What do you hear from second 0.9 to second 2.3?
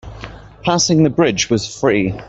the bridge was free.